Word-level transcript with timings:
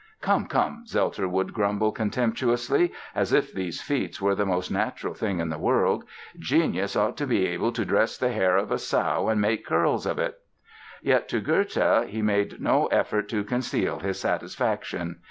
"Come, 0.19 0.47
come", 0.47 0.85
Zelter 0.87 1.29
would 1.29 1.53
grumble 1.53 1.91
contemptuously, 1.91 2.91
as 3.13 3.31
if 3.33 3.53
these 3.53 3.83
feats 3.83 4.19
were 4.19 4.33
the 4.33 4.47
most 4.47 4.71
natural 4.71 5.13
thing 5.13 5.39
in 5.39 5.49
the 5.49 5.59
world, 5.59 6.05
"genius 6.39 6.95
ought 6.95 7.15
to 7.17 7.27
be 7.27 7.45
able 7.45 7.71
to 7.71 7.85
dress 7.85 8.17
the 8.17 8.31
hair 8.31 8.57
of 8.57 8.71
a 8.71 8.79
sow 8.79 9.29
and 9.29 9.39
make 9.39 9.63
curls 9.63 10.07
of 10.07 10.17
it!" 10.17 10.39
Yet 11.03 11.29
to 11.29 11.39
Goethe 11.39 12.07
he 12.09 12.23
made 12.23 12.59
no 12.59 12.87
effort 12.87 13.29
to 13.29 13.43
conceal 13.43 13.99
his 13.99 14.19
satisfaction. 14.19 15.17